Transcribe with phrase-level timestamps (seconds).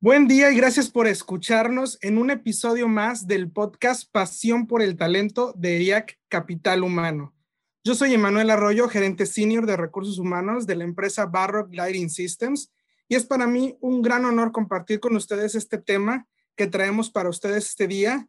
[0.00, 4.96] Buen día y gracias por escucharnos en un episodio más del podcast Pasión por el
[4.96, 7.34] Talento de ERIAC Capital Humano.
[7.82, 12.72] Yo soy Emanuel Arroyo, gerente senior de recursos humanos de la empresa Barrock Lighting Systems
[13.08, 17.28] y es para mí un gran honor compartir con ustedes este tema que traemos para
[17.28, 18.28] ustedes este día,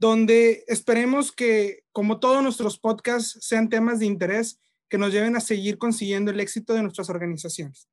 [0.00, 5.40] donde esperemos que, como todos nuestros podcasts, sean temas de interés que nos lleven a
[5.40, 7.88] seguir consiguiendo el éxito de nuestras organizaciones.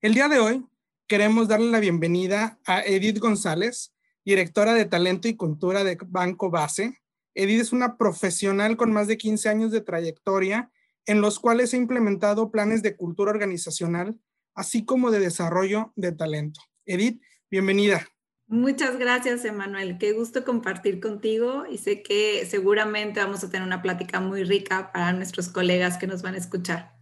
[0.00, 0.64] El día de hoy
[1.06, 7.00] queremos darle la bienvenida a Edith González, directora de Talento y Cultura de Banco Base.
[7.34, 10.70] Edith es una profesional con más de 15 años de trayectoria
[11.06, 14.18] en los cuales ha implementado planes de cultura organizacional,
[14.54, 16.60] así como de desarrollo de talento.
[16.84, 18.04] Edith, bienvenida.
[18.48, 19.98] Muchas gracias, Emanuel.
[19.98, 24.90] Qué gusto compartir contigo y sé que seguramente vamos a tener una plática muy rica
[24.92, 26.96] para nuestros colegas que nos van a escuchar.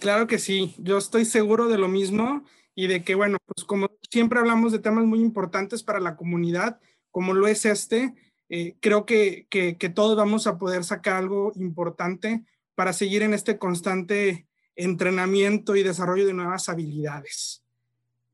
[0.00, 2.44] Claro que sí, yo estoy seguro de lo mismo
[2.78, 6.78] y de que, bueno, pues como siempre hablamos de temas muy importantes para la comunidad,
[7.10, 8.14] como lo es este,
[8.48, 12.44] eh, creo que, que, todos vamos a poder sacar algo importante
[12.76, 17.64] para seguir en este constante entrenamiento y desarrollo de nuevas habilidades.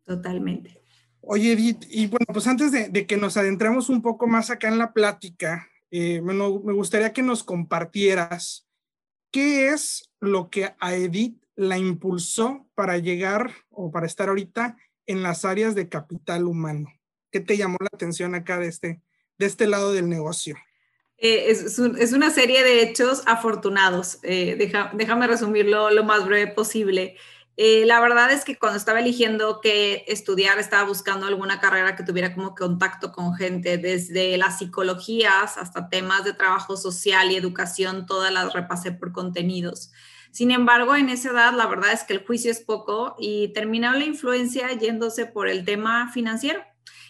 [0.05, 0.78] Totalmente.
[1.22, 4.77] Oye, Edith, y bueno, pues antes de, que nos adentremos un poco más acá en
[4.77, 6.34] la plática, eh, me
[6.75, 8.69] gustaría que nos compartieras
[9.31, 15.22] qué es lo que a Edith la impulsó para llegar o para estar ahorita en
[15.22, 16.92] las áreas de capital humano?
[17.31, 19.00] ¿Qué te llamó la atención acá de este,
[19.39, 20.56] de este lado del negocio?
[21.19, 24.19] Eh, es, una serie de hechos afortunados.
[24.22, 24.56] Eh,
[24.92, 27.16] déjame resumirlo lo más breve posible.
[27.56, 32.03] Eh, la verdad es que cuando estaba eligiendo qué estudiar, estaba buscando alguna carrera que
[32.03, 38.06] tuviera como contacto con gente, desde las psicologías hasta temas de trabajo social y educación,
[38.06, 39.92] todas las repasé por contenidos.
[40.32, 43.92] Sin embargo, en esa edad la verdad es que el juicio es poco y terminó
[43.92, 46.60] la influencia yéndose por el tema financiero.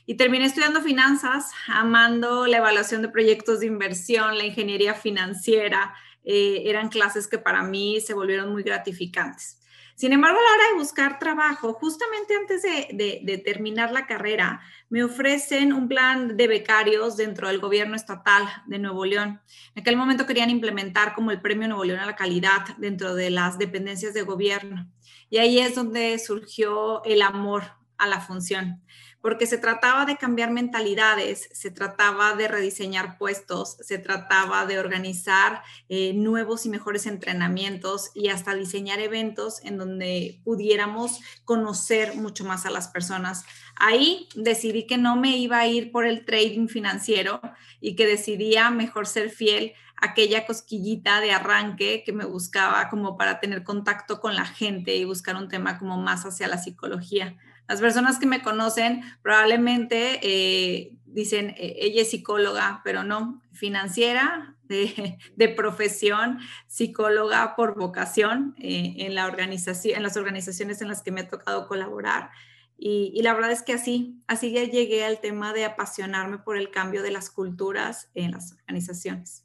[0.04, 5.94] Y terminé estudiando finanzas, amando la evaluación de proyectos de inversión, la ingeniería financiera.
[6.22, 9.63] Eh, eran clases que para mí se volvieron muy gratificantes.
[9.94, 15.04] Sin embargo, a la hora de buscar trabajo, justamente antes de, terminar la carrera, me
[15.04, 19.40] ofrecen un plan de becarios dentro del gobierno estatal de Nuevo León.
[19.74, 23.30] En aquel momento querían implementar como el Premio Nuevo León a la calidad dentro de
[23.30, 24.90] las dependencias de gobierno.
[25.30, 27.62] Y ahí es donde surgió el amor
[27.96, 28.82] a la función
[29.24, 35.62] porque se trataba de cambiar mentalidades, se trataba de rediseñar puestos, se trataba de organizar
[35.88, 42.66] eh, nuevos y mejores entrenamientos y hasta diseñar eventos en donde pudiéramos conocer mucho más
[42.66, 43.46] a las personas.
[43.76, 47.40] Ahí decidí que no me iba a ir por el trading financiero
[47.80, 53.16] y que decidía mejor ser fiel a aquella cosquillita de arranque que me buscaba como
[53.16, 57.38] para tener contacto con la gente y buscar un tema como más hacia la psicología.
[57.68, 64.54] Las personas que me conocen probablemente eh, dicen, e-, ella es psicóloga, pero no, financiera,
[64.68, 71.12] de, profesión, psicóloga por vocación eh, en, la organización, en las organizaciones en las que
[71.12, 72.30] me ha tocado colaborar.
[72.76, 76.70] Y, la verdad es que así, así ya llegué al tema de apasionarme por el
[76.70, 79.44] cambio de las culturas en las organizaciones.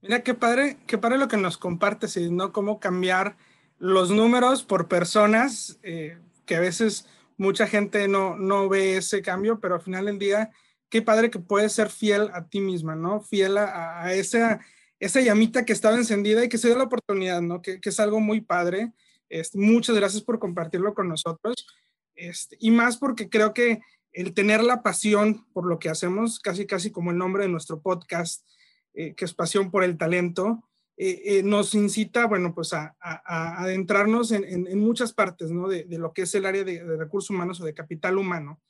[0.00, 2.52] Mira, qué padre, qué padre lo que nos compartes, ¿no?
[2.52, 3.36] Cómo cambiar
[3.78, 6.16] los números por personas eh,
[6.46, 7.06] que a veces
[7.36, 10.50] mucha gente no, no ve ese cambio, pero al final del día,
[10.88, 13.20] qué padre que puedes ser fiel a ti misma, ¿no?
[13.20, 14.60] Fiel a, esa,
[15.00, 17.62] esa llamita que estaba encendida y que se dio la oportunidad, ¿no?
[17.62, 18.92] Que, es algo muy padre.
[19.28, 21.66] Este, muchas gracias por compartirlo con nosotros.
[22.14, 23.80] Este, y más porque creo que
[24.12, 27.82] el tener la pasión por lo que hacemos, casi casi como el nombre de nuestro
[27.82, 28.46] podcast,
[28.94, 30.62] eh, que es pasión por el talento,
[30.96, 35.68] eh, eh, nos incita, bueno, pues a, adentrarnos en, muchas partes, ¿no?
[35.68, 38.60] De, lo que es el área de, recursos humanos o de capital humano.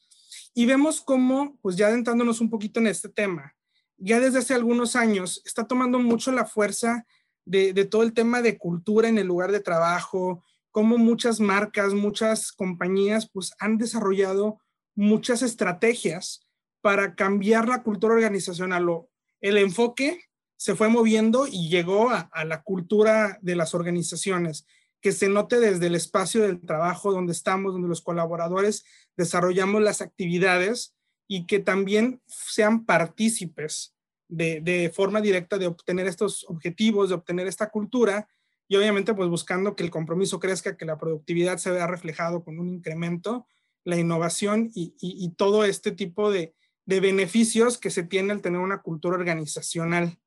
[0.54, 3.54] Y vemos cómo, pues ya adentrándonos un poquito en este tema,
[3.96, 7.06] ya desde hace algunos años está tomando mucho la fuerza
[7.44, 12.52] de, todo el tema de cultura en el lugar de trabajo, cómo muchas marcas, muchas
[12.52, 14.60] compañías, pues han desarrollado
[14.94, 16.46] muchas estrategias
[16.80, 19.10] para cambiar la cultura organizacional o
[19.40, 20.20] el enfoque
[20.64, 24.66] se fue moviendo y llegó a, la cultura de las organizaciones,
[25.02, 28.82] que se note desde el espacio del trabajo donde estamos, donde los colaboradores
[29.14, 30.94] desarrollamos las actividades
[31.28, 33.94] y que también sean partícipes
[34.28, 38.26] de, forma directa de obtener estos objetivos, de obtener esta cultura
[38.66, 42.58] y obviamente pues buscando que el compromiso crezca, que la productividad se vea reflejado con
[42.58, 43.46] un incremento,
[43.84, 46.54] la innovación y, y, todo este tipo de,
[46.86, 50.18] de, beneficios que se tiene al tener una cultura organizacional,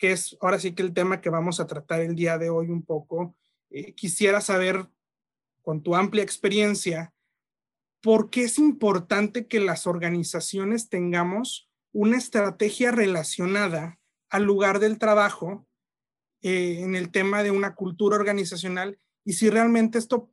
[0.00, 2.70] que es ahora sí que el tema que vamos a tratar el día de hoy
[2.70, 3.36] un poco.
[3.68, 4.88] Eh, quisiera saber,
[5.60, 7.12] con tu amplia experiencia,
[8.00, 14.00] ¿por qué es importante que las organizaciones tengamos una estrategia relacionada
[14.30, 15.66] al lugar del trabajo
[16.40, 20.32] eh, en el tema de una cultura organizacional y si realmente esto,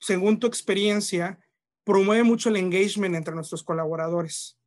[0.00, 1.38] según tu experiencia,
[1.84, 4.57] promueve mucho el engagement entre nuestros colaboradores.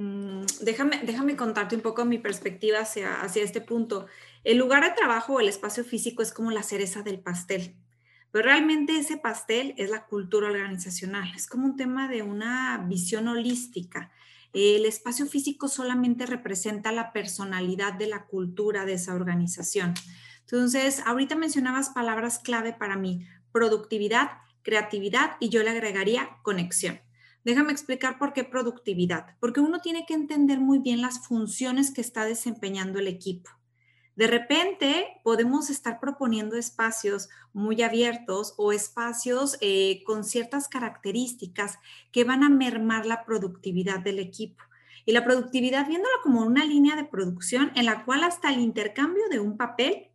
[0.00, 4.06] Mm, déjame, déjame contarte un poco mi perspectiva hacia, hacia este punto.
[4.44, 7.76] El lugar de trabajo o el espacio físico es como la cereza del pastel.
[8.30, 13.28] Pero realmente ese pastel es la cultura organizacional, es como un tema de una visión
[13.28, 14.10] holística.
[14.54, 19.92] El espacio físico solamente representa la personalidad de la cultura de esa organización.
[20.40, 24.30] Entonces, ahorita mencionabas palabras clave para mí, productividad,
[24.62, 27.00] creatividad y yo le agregaría conexión.
[27.44, 32.02] Déjame explicar por qué productividad, porque uno tiene que entender muy bien las funciones que
[32.02, 33.50] está desempeñando el equipo.
[34.14, 41.78] De repente podemos estar proponiendo espacios muy abiertos o espacios eh, con ciertas características
[42.12, 44.62] que van a mermar la productividad del equipo.
[45.06, 49.22] Y la productividad viéndola como una línea de producción en la cual hasta el intercambio
[49.30, 50.09] de un papel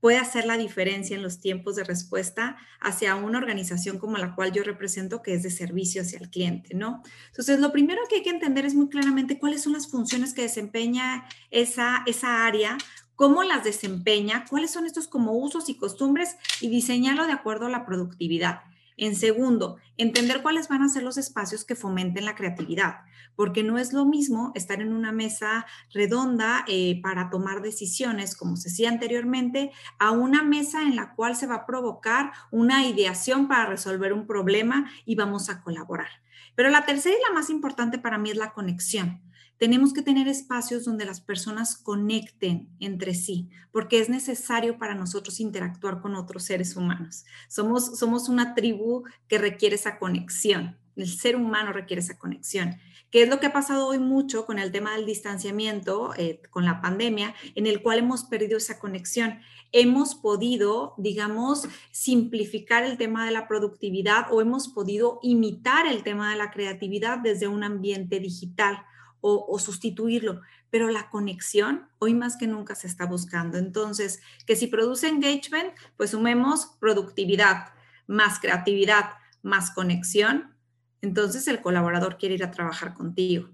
[0.00, 4.52] puede hacer la diferencia en los tiempos de respuesta hacia una organización como la cual
[4.52, 7.02] yo represento, que es de servicio hacia el cliente, ¿no?
[7.28, 10.42] Entonces, lo primero que hay que entender es muy claramente cuáles son las funciones que
[10.42, 12.78] desempeña esa, esa área,
[13.16, 17.70] cómo las desempeña, cuáles son estos como usos y costumbres y diseñarlo de acuerdo a
[17.70, 18.60] la productividad.
[19.00, 22.96] En segundo, entender cuáles van a ser los espacios que fomenten la creatividad,
[23.36, 28.56] porque no es lo mismo estar en una mesa redonda eh, para tomar decisiones, como
[28.56, 33.46] se decía anteriormente, a una mesa en la cual se va a provocar una ideación
[33.46, 36.08] para resolver un problema y vamos a colaborar.
[36.56, 39.22] Pero la tercera y la más importante para mí es la conexión.
[39.58, 45.40] Tenemos que tener espacios donde las personas conecten entre sí, porque es necesario para nosotros
[45.40, 47.24] interactuar con otros seres humanos.
[47.48, 50.78] Somos, somos una tribu que requiere esa conexión.
[50.94, 52.76] El ser humano requiere esa conexión
[53.10, 56.64] que es lo que ha pasado hoy mucho con el tema del distanciamiento, eh, con
[56.64, 59.40] la pandemia, en el cual hemos perdido esa conexión.
[59.72, 66.30] Hemos podido, digamos, simplificar el tema de la productividad o hemos podido imitar el tema
[66.30, 68.84] de la creatividad desde un ambiente digital
[69.20, 73.58] o, sustituirlo, pero la conexión hoy más que nunca se está buscando.
[73.58, 77.72] Entonces, que si produce engagement, pues sumemos productividad,
[78.06, 79.10] más creatividad,
[79.42, 80.54] más conexión,
[81.00, 83.50] entonces el colaborador quiere ir a trabajar contigo.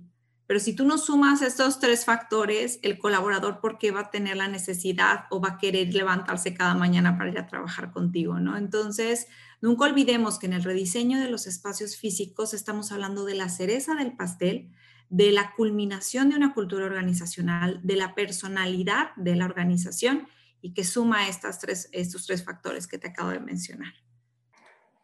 [0.46, 4.36] Pero si tú no sumas estos tres factores, el colaborador, ¿por qué va a tener
[4.36, 8.38] la necesidad o va a querer levantarse cada mañana para ir a trabajar contigo?
[8.38, 8.56] ¿no?
[8.58, 9.26] Entonces,
[9.62, 13.94] nunca olvidemos que en el rediseño de los espacios físicos estamos hablando de la cereza
[13.94, 14.70] del pastel,
[15.14, 20.26] de la culminación de una cultura organizacional, de la personalidad de la organización
[20.60, 23.94] y que suma estas tres, estos tres factores que te acabo de mencionar.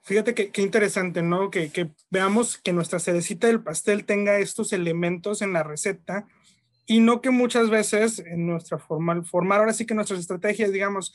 [0.03, 1.49] Fíjate qué interesante, ¿no?
[1.49, 6.27] Que, que, veamos que nuestra cerecita del pastel tenga estos elementos en la receta
[6.87, 11.15] y no que muchas veces en nuestra forma, formar ahora sí que nuestras estrategias, digamos,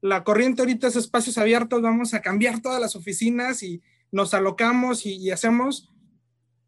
[0.00, 3.82] la corriente ahorita es espacios abiertos, vamos a cambiar todas las oficinas y
[4.12, 5.90] nos alocamos y, y hacemos,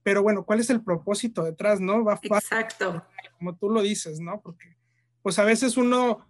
[0.08, 2.02] pero bueno, ¿cuál es el propósito detrás, no?
[2.02, 3.04] Va, Exacto.
[3.36, 4.40] como tú lo dices, ¿no?
[4.40, 4.74] Porque
[5.20, 6.26] pues a veces uno,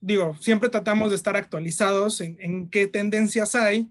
[0.00, 3.88] digo, siempre tratamos de estar actualizados en, en qué tendencias hay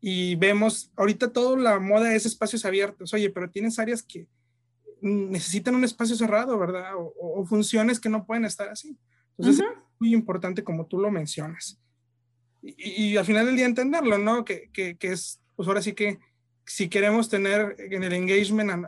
[0.00, 4.26] y vemos, ahorita toda la moda es espacios abiertos, oye, pero tienes áreas que
[5.00, 6.90] necesitan un espacio cerrado, ¿verdad?
[6.96, 8.98] O, funciones que no pueden estar así.
[9.38, 11.80] Entonces, es muy importante como tú lo mencionas.
[12.62, 14.44] Y, al final del día entenderlo, ¿no?
[14.44, 16.18] Que, que, que es, pues ahora sí que
[16.66, 18.84] si queremos tener en el engagement,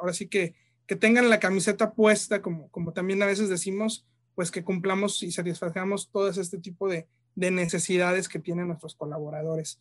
[0.00, 0.54] ahora sí que,
[0.86, 5.32] que tengan la camiseta puesta, como, como también a veces decimos, pues que cumplamos y
[5.32, 9.80] satisfagamos todo este tipo de, de necesidades que tienen nuestros colaboradores.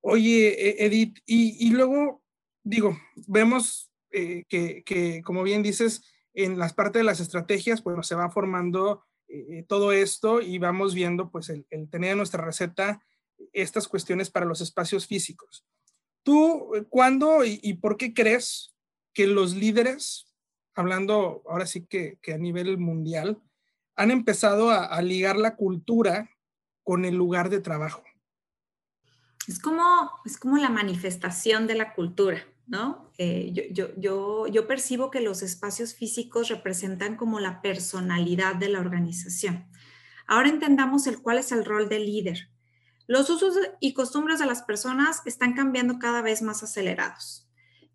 [0.00, 2.22] Oye, e, Edith, y, y luego,
[2.62, 6.02] digo, vemos eh, que, que, como bien dices,
[6.34, 10.94] en las partes de las estrategias, pues se va formando eh, todo esto y vamos
[10.94, 13.00] viendo, pues, el, el tener en nuestra receta
[13.52, 15.64] estas cuestiones para los espacios físicos.
[16.26, 18.74] ¿Tú eh, cuándo y, por qué crees
[19.14, 20.26] que los líderes,
[20.74, 23.40] hablando ahora sí que, a nivel mundial,
[23.94, 26.28] han empezado a, ligar la cultura
[26.82, 28.02] con el lugar de trabajo?
[29.46, 32.44] Es como, es como la manifestación de la cultura.
[32.66, 33.12] ¿no?
[33.18, 38.80] Eh, yo, yo, yo, percibo que los espacios físicos representan como la personalidad de la
[38.80, 39.68] organización.
[40.26, 42.50] Ahora entendamos el cuál es el rol del líder.
[43.06, 47.45] Los usos y costumbres de las personas están cambiando cada vez más acelerados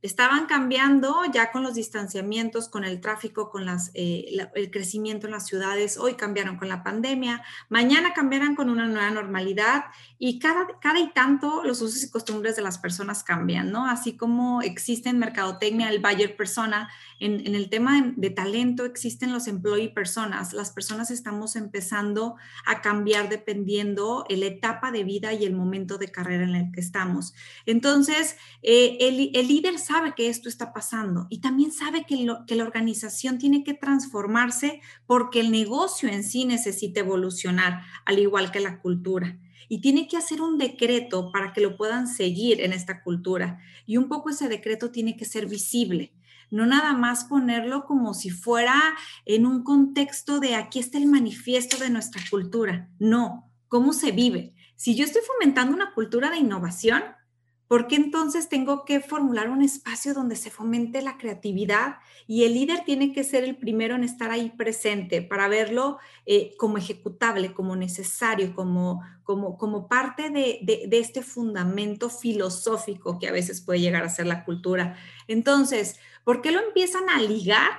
[0.01, 5.33] estaban cambiando ya con los distanciamientos, con el tráfico, con las, eh, el crecimiento en
[5.33, 5.97] las ciudades.
[5.97, 9.85] Hoy cambiaron con la pandemia, mañana cambiarán con una nueva normalidad
[10.17, 13.85] y cada, cada y tanto los usos y costumbres de las personas cambian, ¿no?
[13.85, 16.89] Así como existe en mercadotecnia el buyer persona,
[17.19, 20.53] en, en el tema de, talento existen los employee personas.
[20.53, 26.09] Las personas estamos empezando a cambiar dependiendo la etapa de vida y el momento de
[26.09, 27.33] carrera en el que estamos.
[27.65, 29.77] Entonces, eh, el, el líder
[30.15, 35.39] que esto está pasando y también sabe que, que la organización tiene que transformarse porque
[35.39, 39.37] el negocio en sí necesita evolucionar, al igual que la cultura.
[39.69, 43.59] Y tiene que hacer un decreto para que lo puedan seguir en esta cultura.
[43.85, 46.13] Y un poco ese decreto tiene que ser visible
[46.49, 48.77] no nada más ponerlo como si fuera
[49.25, 52.89] en un contexto de aquí está el manifiesto de nuestra cultura.
[52.99, 54.53] No, ¿cómo se vive?
[54.75, 57.03] Si yo estoy fomentando una cultura de innovación,
[57.71, 61.99] ¿Por qué entonces tengo que formular un espacio donde se fomente la creatividad?
[62.27, 66.53] Y el líder tiene que ser el primero en estar ahí presente para verlo eh,
[66.57, 73.31] como ejecutable, como necesario, como, como, como parte de, de, este fundamento filosófico que a
[73.31, 74.97] veces puede llegar a ser la cultura.
[75.29, 77.71] Entonces, ¿por qué lo empiezan a ligar?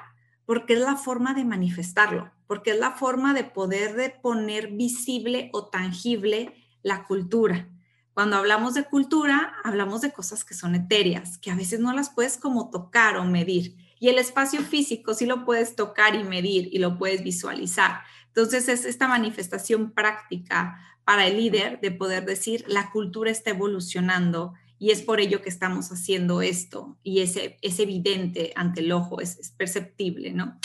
[0.47, 5.51] Porque es la forma de manifestarlo, porque es la forma de poder de poner visible
[5.53, 7.69] o tangible la cultura.
[8.15, 12.11] Cuando hablamos de cultura, hablamos de cosas que son etéreas, que a veces no las
[12.11, 13.77] puedes como tocar o medir.
[13.99, 18.01] Y el espacio físico sí lo puedes tocar y medir y lo puedes visualizar.
[18.27, 24.55] Entonces es esta manifestación práctica para el líder de poder decir, la cultura está evolucionando
[24.79, 29.21] y es por ello que estamos haciendo esto y es, es evidente ante el ojo,
[29.21, 30.59] es, perceptible, ¿no?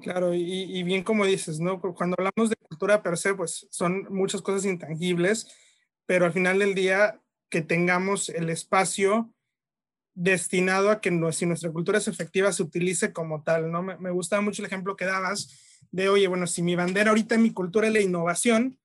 [0.00, 1.80] Claro, y, y, bien como dices, ¿no?
[1.80, 5.48] Cuando hablamos de cultura per se, pues son muchas cosas intangibles
[6.08, 9.30] pero al final del día que tengamos el espacio
[10.14, 13.82] destinado a que si nuestra cultura es efectiva se utilice como tal, ¿no?
[13.82, 17.34] Me, me gustaba mucho el ejemplo que dabas de, oye, bueno, si mi bandera ahorita
[17.34, 18.78] en mi cultura es la innovación,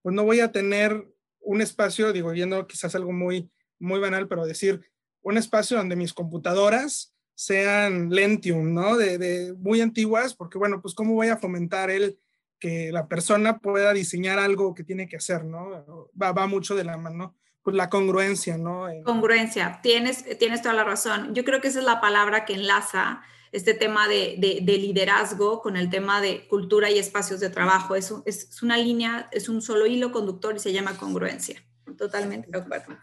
[0.00, 1.06] pues no voy a tener
[1.40, 4.80] un espacio, digo, viendo quizás algo muy, muy banal, pero decir,
[5.20, 8.96] un espacio donde mis computadoras sean Lentium, ¿no?
[8.96, 12.18] De, de, muy antiguas, porque bueno, pues cómo voy a fomentar el
[12.64, 16.08] que la persona pueda diseñar algo que tiene que hacer, ¿no?
[16.20, 18.86] Va, va mucho de la mano, pues la congruencia, ¿no?
[19.04, 21.34] Congruencia, tienes, tienes toda la razón.
[21.34, 23.20] Yo creo que esa es la palabra que enlaza
[23.52, 27.96] este tema de, de, liderazgo con el tema de cultura y espacios de trabajo.
[27.96, 31.62] Es, es, una línea, es un solo hilo conductor y se llama congruencia.
[31.98, 32.96] Totalmente de acuerdo.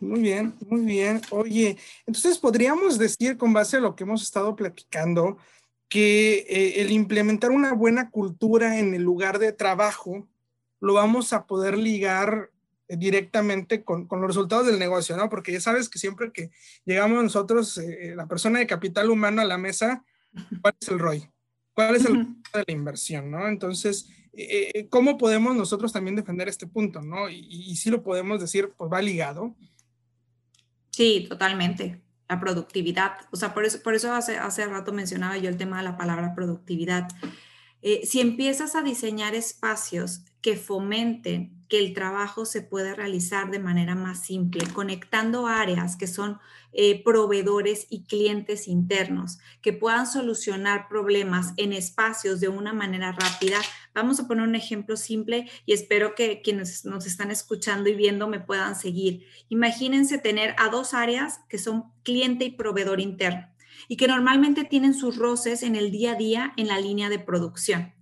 [0.00, 1.22] Muy bien, muy bien.
[1.30, 5.36] Oye, entonces podríamos decir con base a lo que hemos estado platicando,
[5.94, 10.26] que eh, el implementar una buena cultura en el lugar de trabajo
[10.80, 12.50] lo vamos a poder ligar
[12.88, 15.30] eh, directamente con, con, los resultados del negocio, ¿no?
[15.30, 16.50] Porque ya sabes que siempre que
[16.84, 20.04] llegamos nosotros, eh, la persona de capital humano a la mesa,
[20.60, 21.30] ¿cuál es el ROI?
[21.74, 23.46] ¿Cuál es el de la inversión, ¿no?
[23.46, 24.08] Entonces,
[24.90, 27.30] ¿cómo podemos nosotros también defender este punto, ¿no?
[27.30, 29.54] Y, y si lo podemos decir, pues va ligado.
[30.90, 33.12] Sí, totalmente la productividad.
[33.30, 35.96] O sea, por eso, por eso hace, hace rato mencionaba yo el tema de la
[35.96, 37.08] palabra productividad.
[37.82, 43.58] Eh, si empiezas a diseñar espacios que fomenten que el trabajo se pueda realizar de
[43.58, 46.38] manera más simple, conectando áreas que son
[46.72, 53.60] eh, proveedores y clientes internos, que puedan solucionar problemas en espacios de una manera rápida.
[53.94, 58.28] Vamos a poner un ejemplo simple y espero que quienes nos están escuchando y viendo
[58.28, 59.24] me puedan seguir.
[59.48, 63.48] Imagínense tener a dos áreas que son cliente y proveedor interno
[63.88, 67.18] y que normalmente tienen sus roces en el día a día en la línea de
[67.18, 67.93] producción.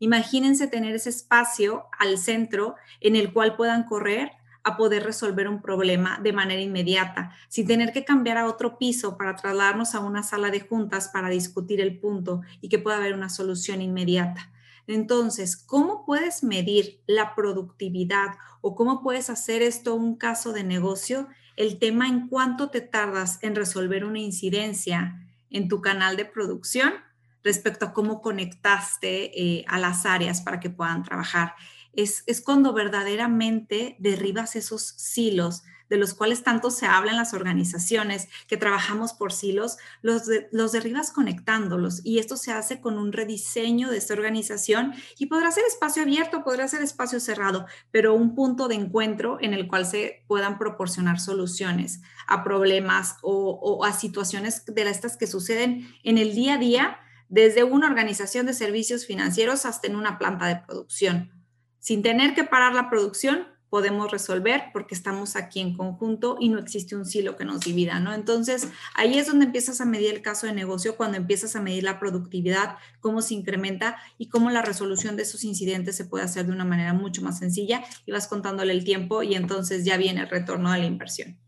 [0.00, 5.60] Imagínense tener ese espacio al centro en el cual puedan correr a poder resolver un
[5.60, 10.22] problema de manera inmediata, sin tener que cambiar a otro piso para trasladarnos a una
[10.22, 14.50] sala de juntas para discutir el punto y que pueda haber una solución inmediata.
[14.86, 18.30] Entonces, ¿cómo puedes medir la productividad
[18.62, 21.28] o cómo puedes hacer esto un caso de negocio?
[21.56, 26.94] El tema en cuánto te tardas en resolver una incidencia en tu canal de producción
[27.42, 31.54] respecto a cómo conectaste eh, a las áreas para que puedan trabajar.
[31.92, 37.34] es, es cuando verdaderamente derribas esos silos de los cuales tanto se habla en las
[37.34, 43.12] organizaciones, que trabajamos por silos, los, los derribas conectándolos y esto se hace con un
[43.12, 48.36] rediseño de esta organización y podrá ser espacio abierto, podrá ser espacio cerrado, pero un
[48.36, 53.92] punto de encuentro en el cual se puedan proporcionar soluciones a problemas o, o a
[53.92, 56.98] situaciones de estas que suceden en el día a día
[57.30, 61.30] desde una organización de servicios financieros hasta en una planta de producción.
[61.78, 66.58] Sin tener que parar la producción, podemos resolver porque estamos aquí en conjunto y no
[66.58, 68.12] existe un silo que nos divida, ¿no?
[68.12, 71.84] Entonces, ahí es donde empiezas a medir el caso de negocio, cuando empiezas a medir
[71.84, 76.46] la productividad, cómo se incrementa y cómo la resolución de esos incidentes se puede hacer
[76.46, 80.22] de una manera mucho más sencilla y vas contándole el tiempo y entonces ya viene
[80.22, 81.38] el retorno de la inversión.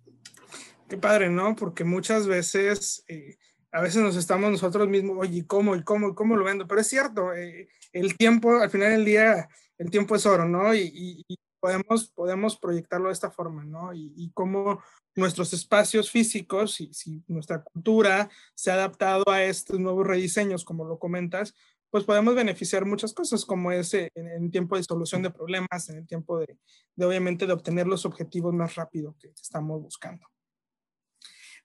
[0.88, 1.56] Qué padre, ¿no?
[1.56, 3.04] Porque muchas veces...
[3.08, 3.36] Eh,
[3.72, 5.74] a veces nos estamos nosotros mismos, oye, ¿cómo?
[5.74, 6.14] ¿Y cómo?
[6.14, 6.66] ¿Cómo lo vendo?
[6.68, 9.48] Pero es cierto, eh, el tiempo, al final del día,
[9.78, 10.74] el tiempo es oro, ¿no?
[10.74, 11.24] y,
[11.60, 13.94] podemos, podemos proyectarlo de esta forma, ¿no?
[13.94, 14.82] Y, y cómo
[15.14, 20.98] nuestros espacios físicos, si, nuestra cultura se ha adaptado a estos nuevos rediseños, como lo
[20.98, 21.54] comentas,
[21.90, 25.98] pues podemos beneficiar muchas cosas, como ese en el tiempo de solución de problemas, en
[25.98, 26.58] el tiempo de,
[26.96, 30.31] de obviamente, de obtener los objetivos más rápido que estamos buscando.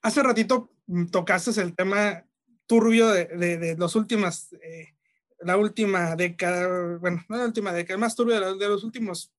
[0.01, 2.25] Hace ratito mm, tocaste el tema
[2.65, 3.25] turbio de,
[3.57, 4.93] de, los últimas, eh,
[5.39, 9.31] la última década, bueno, no la última década, más turbio de, de los últimos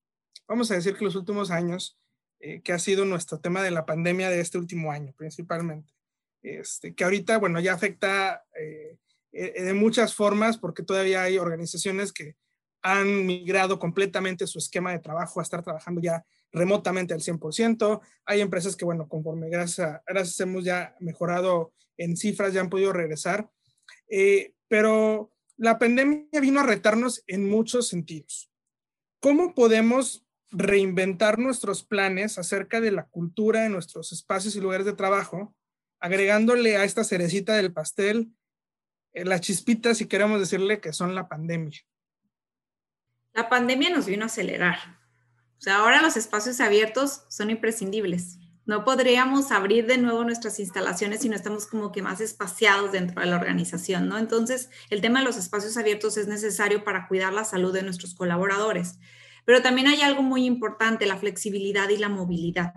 [0.48, 1.98] vamos a decir que los últimos años,
[2.40, 5.92] eh, que ha sido nuestro tema de la pandemia de este último año principalmente,
[6.42, 8.98] este, que ahorita, bueno, ya afecta eh,
[9.32, 12.36] eh, de muchas formas porque todavía hay organizaciones que
[12.82, 18.00] han migrado completamente su esquema de trabajo a estar trabajando ya remotamente al 100%.
[18.24, 22.92] Hay empresas que, bueno, conforme gracias, gracias hemos ya mejorado en cifras, ya han podido
[22.92, 23.48] regresar.
[24.68, 28.50] pero la pandemia vino a retarnos en muchos sentidos.
[29.20, 34.94] ¿Cómo podemos reinventar nuestros planes acerca de la cultura de nuestros espacios y lugares de
[34.94, 35.54] trabajo,
[36.00, 38.32] agregándole a esta cerecita del pastel
[39.12, 41.78] eh, la chispita, si queremos decirle, que son la pandemia.
[43.38, 44.78] La pandemia nos vino a acelerar.
[45.58, 48.36] O sea, ahora los espacios abiertos son imprescindibles.
[48.66, 53.20] No podríamos abrir de nuevo nuestras instalaciones si no estamos como que más espaciados dentro
[53.20, 54.18] de la organización, ¿no?
[54.18, 58.12] Entonces, el tema de los espacios abiertos es necesario para cuidar la salud de nuestros
[58.12, 58.98] colaboradores.
[59.44, 62.74] Pero también hay algo muy importante, la flexibilidad y la movilidad.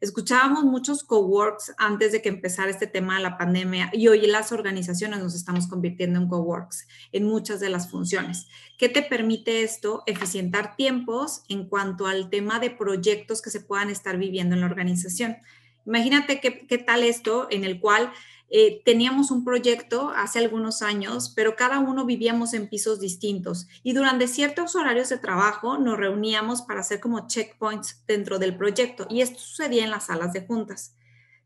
[0.00, 4.52] Escuchábamos muchos coworks antes de que empezara este tema de la pandemia y hoy las
[4.52, 8.46] organizaciones nos estamos convirtiendo en coworks en muchas de las funciones.
[8.76, 10.02] ¿Qué te permite esto?
[10.06, 14.66] Eficientar tiempos en cuanto al tema de proyectos que se puedan estar viviendo en la
[14.66, 15.38] organización.
[15.86, 18.12] Imagínate qué, qué tal esto en el cual
[18.48, 23.92] eh, teníamos un proyecto hace algunos años, pero cada uno vivíamos en pisos distintos y
[23.92, 29.20] durante ciertos horarios de trabajo nos reuníamos para hacer como checkpoints dentro del proyecto y
[29.20, 30.94] esto sucedía en las salas de juntas.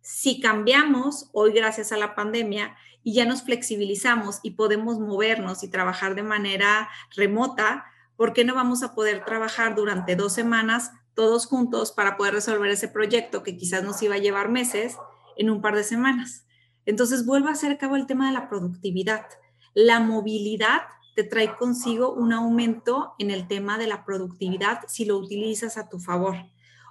[0.03, 5.69] Si cambiamos hoy gracias a la pandemia y ya nos flexibilizamos y podemos movernos y
[5.69, 7.87] trabajar de manera remota,
[8.17, 12.71] ¿por qué no vamos a poder trabajar durante dos semanas todos juntos para poder resolver
[12.71, 14.97] ese proyecto que quizás nos iba a llevar meses
[15.37, 16.45] en un par de semanas?
[16.87, 19.27] Entonces, vuelve a ser cabo el tema de la productividad.
[19.75, 20.83] La movilidad
[21.15, 25.89] te trae consigo un aumento en el tema de la productividad si lo utilizas a
[25.89, 26.37] tu favor.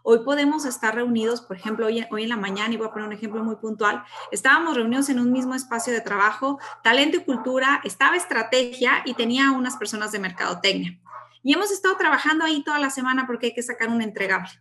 [0.04, 3.08] Hoy podemos estar reunidos, por ejemplo, hoy, hoy, en la mañana, y voy a poner
[3.08, 7.82] un ejemplo muy puntual, estábamos reunidos en un mismo espacio de trabajo, talento y cultura,
[7.84, 10.98] estaba estrategia y tenía unas personas de mercadotecnia.
[11.44, 14.52] Y hemos estado trabajando ahí toda la semana porque hay que sacar un entregable.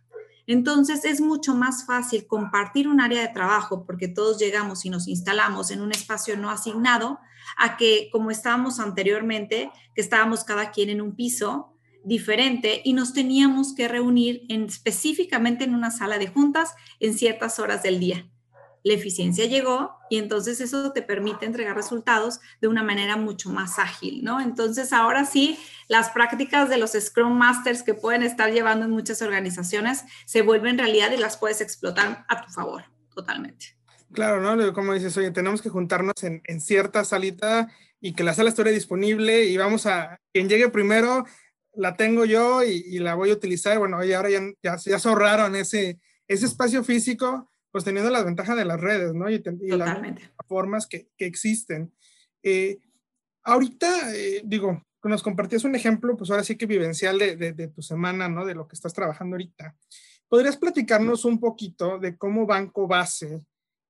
[0.49, 5.07] Entonces es mucho más fácil compartir un área de trabajo porque todos llegamos y nos
[5.07, 7.19] instalamos en un espacio no asignado
[7.55, 13.13] a que como estábamos anteriormente, que estábamos cada quien en un piso diferente y nos
[13.13, 18.27] teníamos que reunir en, específicamente en una sala de juntas en ciertas horas del día
[18.83, 23.79] la eficiencia llegó y entonces eso te permite entregar resultados de una manera mucho más
[23.79, 24.39] ágil, ¿no?
[24.39, 29.21] Entonces ahora sí, las prácticas de los Scrum Masters que pueden estar llevando en muchas
[29.21, 33.77] organizaciones se vuelven realidad y las puedes explotar a tu favor, totalmente.
[34.11, 34.73] Claro, ¿no?
[34.73, 37.67] Como dices, oye, tenemos que juntarnos en, cierta salita
[38.01, 41.25] y que la sala esté disponible y vamos a, quien llegue primero,
[41.75, 43.77] la tengo yo y, la voy a utilizar.
[43.77, 48.25] Bueno, y ahora ya, ya, ya se ahorraron ese, ese espacio físico pues teniendo las
[48.25, 49.29] ventajas de las redes, ¿no?
[49.29, 49.99] Y, las
[50.47, 51.93] formas que, que existen.
[52.43, 52.79] Eh,
[53.43, 57.81] ahorita, eh, digo, nos compartías un ejemplo, pues ahora sí que vivencial de, de, tu
[57.81, 58.45] semana, ¿no?
[58.45, 59.75] De lo que estás trabajando ahorita.
[60.27, 63.41] ¿Podrías platicarnos un poquito de cómo Banco Base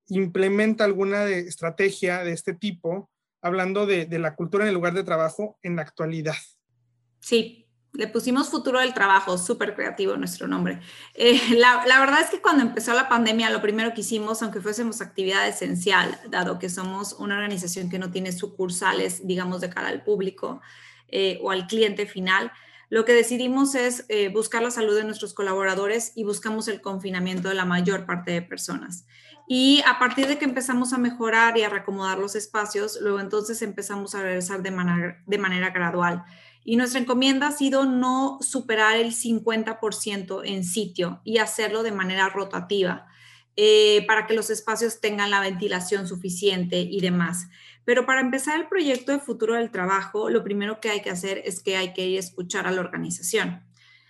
[0.08, 3.10] implementa alguna de, estrategia de este tipo,
[3.42, 6.36] hablando de, de la cultura en el lugar de trabajo en la actualidad?
[7.20, 10.80] Sí, Le pusimos futuro del trabajo, súper creativo nuestro nombre.
[11.14, 15.00] Eh, la, verdad es que cuando empezó la pandemia, lo primero que hicimos, aunque fuésemos
[15.00, 20.04] actividad esencial, dado que somos una organización que no tiene sucursales, digamos, de cara al
[20.04, 20.60] público
[21.08, 22.52] eh, o al cliente final,
[22.90, 27.48] lo que decidimos es eh, buscar la salud de nuestros colaboradores y buscamos el confinamiento
[27.48, 29.04] de la mayor parte de personas.
[29.46, 33.62] Y a partir de que empezamos a mejorar y a reacomodar los espacios, luego entonces
[33.62, 36.24] empezamos a regresar de manera gradual.
[36.64, 42.28] Y nuestra encomienda ha sido no superar el 50% en sitio y hacerlo de manera
[42.28, 43.06] rotativa
[43.56, 47.48] eh, para que los espacios tengan la ventilación suficiente y demás.
[47.84, 51.42] Pero para empezar el proyecto de futuro del trabajo, lo primero que hay que hacer
[51.44, 53.64] es que hay que ir a escuchar a la organización.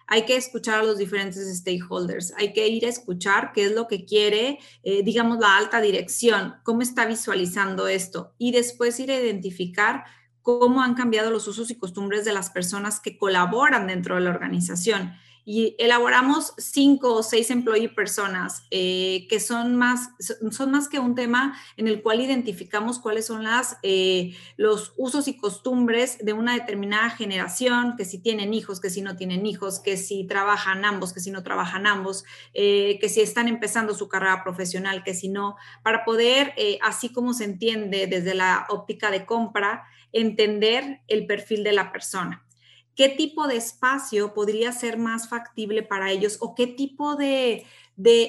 [0.07, 3.87] Hay que escuchar a los diferentes stakeholders, hay que ir a escuchar qué es lo
[3.87, 9.21] que quiere, eh, digamos, la alta dirección, cómo está visualizando esto y después ir a
[9.21, 10.05] identificar
[10.42, 14.31] cómo han cambiado los usos y costumbres de las personas que colaboran dentro de la
[14.31, 15.14] organización.
[15.44, 20.11] Y elaboramos cinco o seis employee personas eh, que son más,
[20.50, 25.29] son más que un tema en el cual identificamos cuáles son las, eh, los usos
[25.29, 29.81] y costumbres de una determinada generación, que si tienen hijos, que si no tienen hijos,
[29.81, 34.09] que si trabajan ambos, que si no trabajan ambos, eh, que si están empezando su
[34.09, 39.24] carrera profesional, que si no, para poder, así como se entiende desde la óptica de
[39.24, 42.46] compra, entender el perfil de la persona.
[42.94, 47.66] ¿Qué tipo de espacio podría ser más factible para ellos o qué tipo de,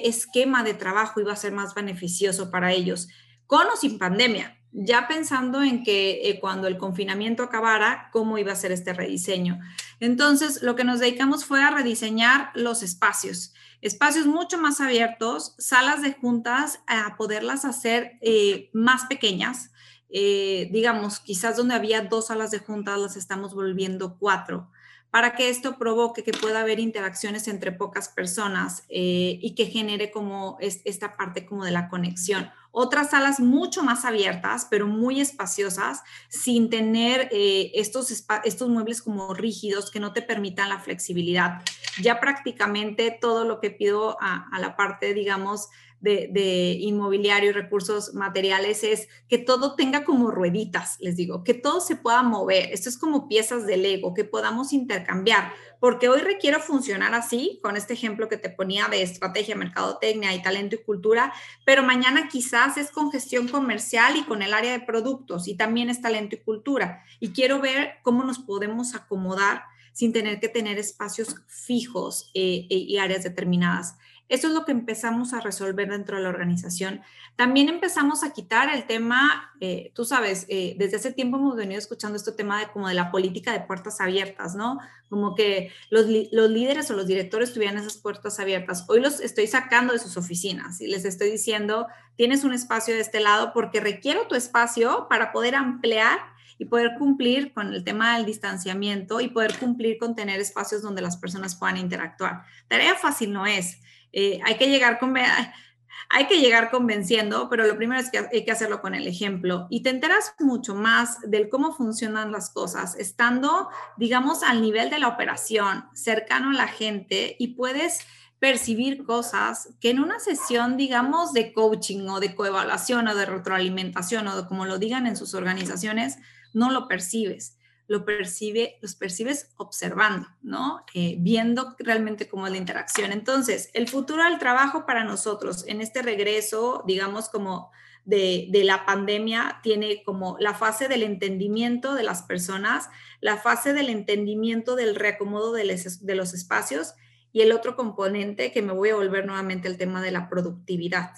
[0.04, 3.08] esquema de trabajo iba a ser más beneficioso para ellos,
[3.46, 4.58] con o sin pandemia?
[4.70, 9.60] Ya pensando en que eh, cuando el confinamiento acabara, cómo iba a ser este rediseño.
[10.00, 16.00] Entonces, lo que nos dedicamos fue a rediseñar los espacios espacios mucho más abiertos, salas
[16.02, 19.72] de juntas, a poderlas hacer eh, más pequeñas,
[20.12, 24.68] eh, digamos, quizás donde había dos salas de juntas las estamos volviendo cuatro,
[25.10, 30.10] para que esto provoque que pueda haber interacciones entre pocas personas eh, y que genere
[30.10, 32.50] como esta parte como de la conexión.
[32.70, 38.10] Otras salas mucho más abiertas, pero muy espaciosas, sin tener eh, estos,
[38.44, 41.60] estos muebles como rígidos que no te permitan la flexibilidad.
[42.00, 45.68] Ya prácticamente todo lo que pido a la parte, digamos,
[46.02, 51.80] de, inmobiliario y recursos materiales es que todo tenga como rueditas, les digo, que todo
[51.80, 52.70] se pueda mover.
[52.72, 57.76] Esto es como piezas de Lego, que podamos intercambiar, porque hoy requiero funcionar así, con
[57.76, 61.32] este ejemplo que te ponía de estrategia, mercadotecnia y talento y cultura,
[61.64, 65.88] pero mañana quizás es con gestión comercial y con el área de productos y también
[65.88, 67.04] es talento y cultura.
[67.20, 72.76] Y quiero ver cómo nos podemos acomodar sin tener que tener espacios fijos eh, eh,
[72.76, 73.96] y áreas determinadas.
[74.32, 77.02] Eso es lo que empezamos a resolver dentro de la organización.
[77.36, 81.78] También empezamos a quitar el tema, eh, tú sabes, eh, desde hace tiempo hemos venido
[81.78, 84.78] escuchando este tema de como de la política de puertas abiertas, ¿no?
[85.10, 88.86] Como que los, los líderes o los directores tuvieran esas puertas abiertas.
[88.88, 93.02] Hoy los estoy sacando de sus oficinas y les estoy diciendo, tienes un espacio de
[93.02, 96.20] este lado porque requiero tu espacio para poder ampliar
[96.56, 101.02] y poder cumplir con el tema del distanciamiento y poder cumplir con tener espacios donde
[101.02, 102.44] las personas puedan interactuar.
[102.68, 103.78] Tarea fácil no es.
[104.12, 105.14] Eh, hay que llegar con
[106.10, 109.66] hay que llegar convenciendo, pero lo primero es que hay que hacerlo con el ejemplo.
[109.70, 114.98] Y te enteras mucho más del cómo funcionan las cosas, estando, digamos, al nivel de
[114.98, 118.00] la operación, cercano a la gente y puedes
[118.38, 124.26] percibir cosas que en una sesión, digamos, de coaching o de coevaluación o de retroalimentación
[124.28, 126.18] o como lo digan en sus organizaciones,
[126.52, 127.56] no lo percibes
[127.92, 130.82] lo percibe, los percibes observando, ¿no?
[130.94, 133.12] Eh, viendo realmente cómo es la interacción.
[133.12, 137.70] Entonces, el futuro del trabajo para nosotros en este regreso, digamos, como
[138.06, 142.88] de, la pandemia, tiene como la fase del entendimiento de las personas,
[143.20, 145.64] la fase del entendimiento del reacomodo de,
[146.00, 146.94] de los espacios
[147.30, 151.12] y el otro componente que me voy a volver nuevamente el tema de la productividad.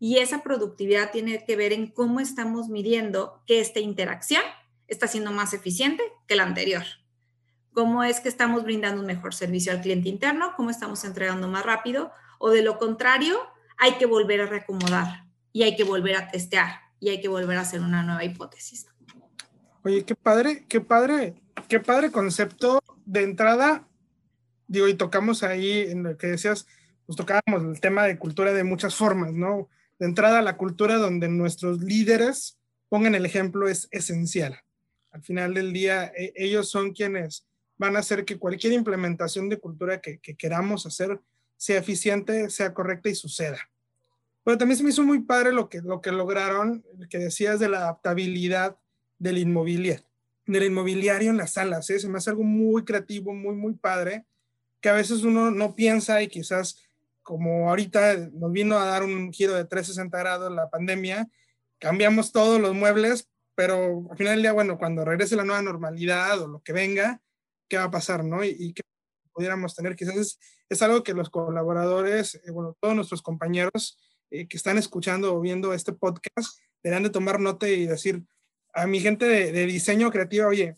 [0.00, 4.42] Y esa productividad tiene que ver en cómo estamos midiendo que esta interacción
[4.88, 6.82] está siendo más eficiente que la anterior.
[7.72, 10.54] ¿Cómo es que estamos brindando un mejor servicio al cliente interno?
[10.56, 12.10] ¿Cómo estamos entregando más rápido?
[12.38, 13.38] O de lo contrario,
[13.76, 17.56] hay que volver a reacomodar y hay que volver a testear y hay que volver
[17.56, 18.86] a hacer una nueva hipótesis.
[19.84, 23.86] Oye, qué padre, qué padre, qué padre concepto de entrada.
[24.66, 26.66] Digo, y tocamos ahí en lo que decías,
[27.06, 29.68] pues tocábamos el tema de cultura de muchas formas, ¿no?
[29.98, 34.60] De entrada, la cultura donde nuestros líderes pongan el ejemplo es esencial.
[35.10, 39.58] Al final del día, e, ellos son quienes van a hacer que cualquier implementación de
[39.58, 41.20] cultura que, queramos hacer
[41.56, 43.58] sea eficiente, sea correcta y suceda.
[44.44, 47.68] Pero también se me hizo muy padre lo que, lo que lograron, que decías de
[47.68, 48.76] la adaptabilidad
[49.18, 50.04] del inmobiliario.
[50.46, 51.90] del inmobiliario en las salas.
[51.90, 51.98] ¿eh?
[51.98, 54.24] Se me hace algo muy creativo, muy, muy padre,
[54.80, 56.88] que a veces uno no piensa y quizás
[57.22, 61.28] como ahorita nos vino a dar un giro de 360 grados la pandemia,
[61.78, 66.40] cambiamos todos los muebles, pero al final del día, bueno, cuando regrese la nueva normalidad
[66.40, 67.20] o lo que venga,
[67.68, 68.44] ¿qué va a pasar, no?
[68.44, 68.82] Y, y qué
[69.32, 73.98] pudiéramos tener, quizás es, algo que los colaboradores, eh, bueno, todos nuestros compañeros
[74.30, 78.22] eh, que están escuchando o viendo este podcast, deberán de tomar nota y decir,
[78.74, 80.76] a mi gente de, diseño creativo, oye,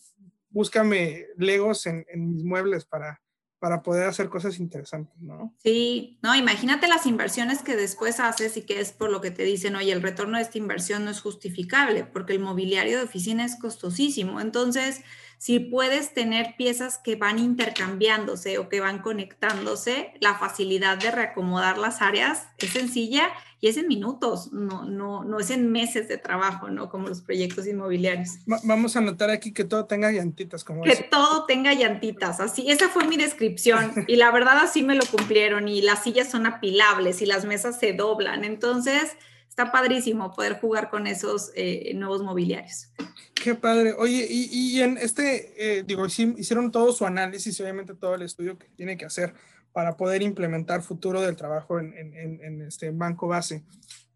[0.49, 3.21] búscame Legos en, mis muebles para,
[3.61, 5.55] para poder hacer cosas interesantes, ¿no?
[5.63, 9.45] Sí, no, imagínate las inversiones que después haces y que es por lo que te
[9.45, 13.45] dicen, oye, el retorno de esta inversión no es justificable porque el mobiliario de oficina
[13.45, 14.41] es costosísimo.
[14.41, 15.03] Entonces,
[15.37, 21.77] si puedes tener piezas que van intercambiándose o que van conectándose, la facilidad de reacomodar
[21.77, 23.29] las áreas es sencilla
[23.61, 26.89] y es en minutos, no, no, no es en meses de trabajo, ¿no?
[26.89, 28.39] Como los proyectos inmobiliarios.
[28.47, 32.89] vamos a anotar aquí que todo tenga llantitas, como Que todo tenga llantitas, así, esa
[32.89, 37.21] fue mi descripción y la verdad así me lo cumplieron y las sillas son apilables
[37.21, 39.17] y las mesas se doblan, entonces
[39.49, 42.89] está padrísimo poder jugar con esos eh, nuevos mobiliarios.
[43.35, 43.95] Qué padre.
[43.99, 48.69] Oye, y, en este, eh, digo, hicieron todo su análisis, obviamente todo el estudio que
[48.77, 49.35] tiene que hacer
[49.73, 53.65] para poder implementar futuro del trabajo en, este banco base.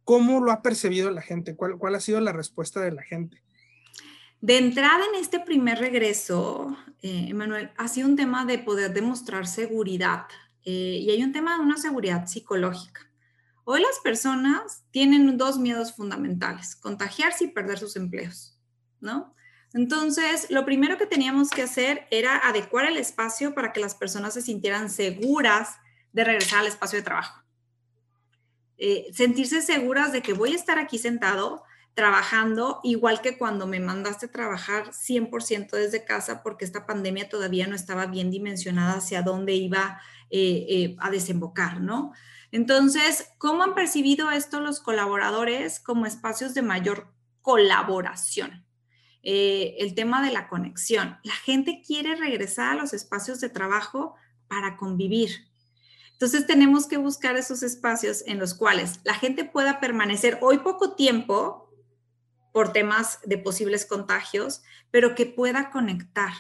[0.04, 1.56] ¿Cómo lo ha percibido la gente?
[1.56, 3.42] ¿Cuál, ¿Cuál ha sido la respuesta de la gente?
[4.40, 9.46] De entrada en este primer regreso, eh, Emanuel, ha sido un tema de poder demostrar
[9.46, 10.26] seguridad
[10.64, 13.10] eh, y hay un tema de una seguridad psicológica.
[13.64, 18.54] Hoy las personas tienen dos miedos fundamentales, contagiarse y perder sus empleos.
[19.04, 19.33] ¿no?
[19.74, 24.34] Entonces, lo primero que teníamos que hacer era adecuar el espacio para que las personas
[24.34, 25.76] se sintieran seguras
[26.12, 27.42] de regresar al espacio de trabajo.
[28.78, 33.80] Eh, sentirse seguras de que voy a estar aquí sentado trabajando, igual que cuando me
[33.80, 39.54] mandaste trabajar 100% desde casa, porque esta pandemia todavía no estaba bien dimensionada hacia dónde
[39.54, 42.12] iba eh, eh, a desembocar, ¿no?
[42.52, 48.63] Entonces, ¿cómo han percibido esto los colaboradores como espacios de mayor colaboración?
[49.26, 51.18] Eh, el tema de la conexión.
[51.22, 54.16] La gente quiere regresar a los espacios de trabajo
[54.48, 55.48] para convivir.
[56.12, 60.94] Entonces tenemos que buscar esos espacios en los cuales la gente pueda permanecer hoy poco
[60.94, 61.70] tiempo
[62.52, 66.32] por temas de posibles contagios, pero que pueda conectar,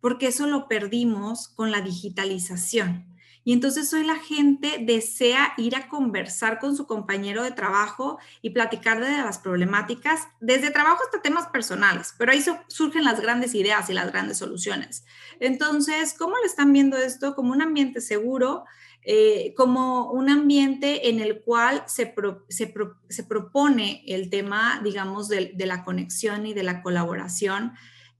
[0.00, 3.15] porque eso lo perdimos con la digitalización.
[3.46, 8.50] Y entonces hoy la gente desea ir a conversar con su compañero de trabajo y
[8.50, 13.88] platicar de las problemáticas, desde trabajo hasta temas personales, pero ahí surgen las grandes ideas
[13.88, 15.04] y las grandes soluciones.
[15.38, 17.36] Entonces, ¿cómo le están viendo esto?
[17.36, 18.64] Como un ambiente seguro,
[19.02, 22.12] eh, como un ambiente en el cual se,
[22.48, 27.74] se, propone el tema, digamos, de, la conexión y de la colaboración.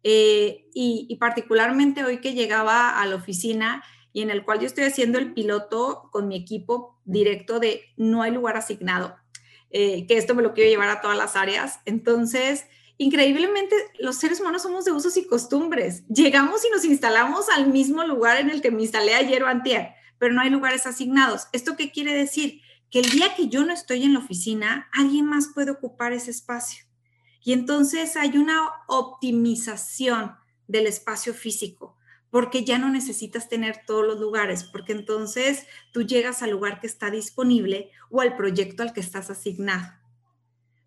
[0.05, 3.83] Eh, y, y particularmente hoy que llegaba a la oficina,
[4.17, 8.23] y en el cual yo estoy haciendo el piloto con mi equipo directo de no
[8.23, 9.15] hay lugar asignado,
[9.69, 11.81] eh, que esto me lo quiero llevar a todas las áreas.
[11.85, 12.65] Entonces,
[12.97, 16.03] increíblemente, los seres humanos somos de usos y costumbres.
[16.09, 19.91] Llegamos y nos instalamos al mismo lugar en el que me instalé ayer o antier,
[20.17, 21.49] pero no hay lugares asignados.
[21.53, 22.63] ¿Esto qué quiere decir?
[22.91, 26.31] Que el día que yo no estoy en la oficina, alguien más puede ocupar ese
[26.31, 26.87] espacio.
[27.45, 30.37] Y entonces hay una optimización
[30.69, 31.96] del espacio físico
[32.37, 36.87] porque ya no necesitas tener todos los lugares, porque entonces tú llegas al lugar que
[36.87, 39.90] está disponible o al proyecto al que estás asignado.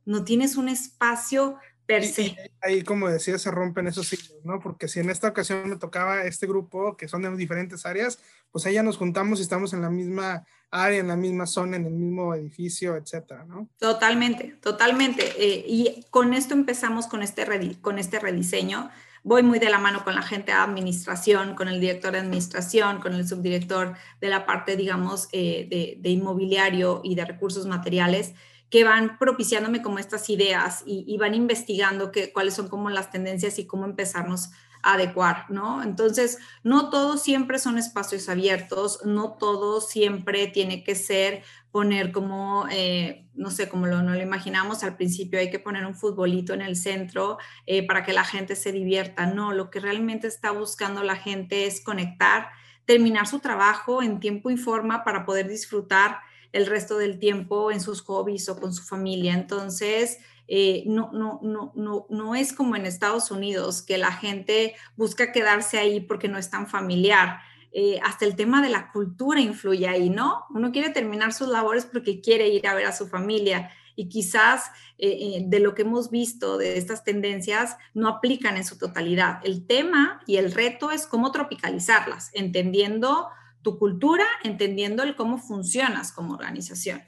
[0.06, 1.58] No tienes un espacio
[1.88, 2.38] per se.
[2.62, 4.60] Ahí, como decía, se rompen esos ciclos, ¿no?
[4.60, 8.20] Porque si en esta ocasión me tocaba este grupo, que son de diferentes áreas,
[8.52, 11.78] pues ahí ya nos juntamos y estamos en la misma área, en la misma zona,
[11.78, 13.68] en el mismo edificio, etcétera, ¿no?
[13.80, 15.24] Totalmente, totalmente.
[15.36, 17.44] Eh, y con esto empezamos con este,
[17.82, 18.92] con este rediseño
[19.24, 23.00] voy muy de la mano con la gente de administración, con el director de administración,
[23.00, 28.34] con el subdirector de la parte, digamos, eh, de, inmobiliario y de recursos materiales,
[28.70, 33.58] que van propiciándome como estas ideas y, van investigando que, cuáles son como las tendencias
[33.58, 34.52] y cómo empezarnos
[34.82, 35.84] adecuar, ¿no?
[35.84, 42.66] Entonces, no todos siempre son espacios abiertos, no todo siempre tiene que ser poner como,
[42.72, 46.54] eh, no sé, como lo, no lo imaginamos al principio, hay que poner un futbolito
[46.54, 49.26] en el centro eh, para que la gente se divierta.
[49.28, 52.50] No, lo que realmente está buscando la gente es conectar,
[52.86, 56.20] terminar su trabajo en tiempo y forma para poder disfrutar
[56.52, 59.34] el resto del tiempo en sus hobbies o con su familia.
[59.34, 60.18] Entonces,
[60.50, 65.32] eh, no, no, no, no, no es como en Estados Unidos, que la gente busca
[65.32, 67.40] quedarse ahí porque no es tan familiar.
[67.72, 70.46] Eh, hasta el tema de la cultura influye ahí, ¿no?
[70.50, 74.72] Uno quiere terminar sus labores porque quiere ir a ver a su familia y quizás
[74.98, 79.42] eh, eh, de lo que hemos visto de estas tendencias no aplican en su totalidad.
[79.44, 83.28] El tema y el reto es cómo tropicalizarlas, entendiendo
[83.62, 87.04] tu cultura, entendiendo el cómo funcionas como organización.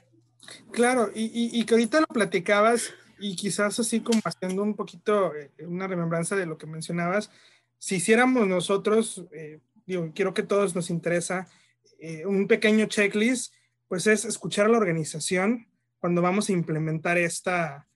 [0.70, 2.92] Claro, y, que ahorita lo platicabas
[3.22, 7.30] y quizás así como haciendo un poquito eh, una remembranza de lo que mencionabas,
[7.78, 9.24] si hiciéramos nosotros,
[9.86, 11.48] digo, quiero que todos nos interesa
[12.24, 13.54] un pequeño checklist,
[13.88, 15.66] pues es escuchar a la organización,
[16.02, 17.86] cuando vamos a implementar esta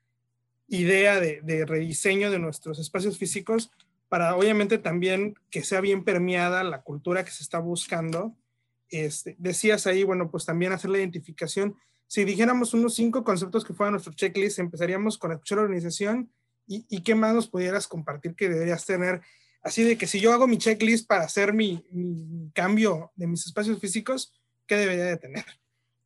[0.69, 3.73] idea de, rediseño de nuestros espacios físicos
[4.09, 8.37] para obviamente también que sea bien permeada la cultura que se está buscando.
[8.91, 11.75] Este, decías ahí, bueno, pues también hacer la identificación.
[12.07, 16.31] Si dijéramos unos cinco conceptos que fueran nuestro checklist, empezaríamos con escuchar la organización
[16.67, 19.21] y, qué más nos pudieras compartir que deberías tener.
[19.63, 23.47] Así de que si yo hago mi checklist para hacer mi, mi cambio de mis
[23.47, 24.33] espacios físicos,
[24.67, 25.45] ¿qué debería de tener?